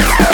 Yeah. 0.00 0.29